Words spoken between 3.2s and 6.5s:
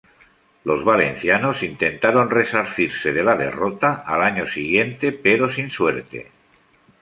la derrota al año siguiente, pero sin suerte.